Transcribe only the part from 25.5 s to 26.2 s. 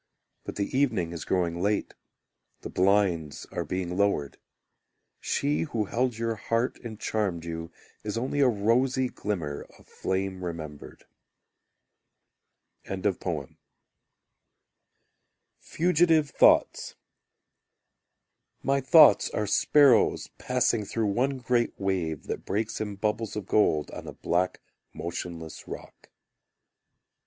rock.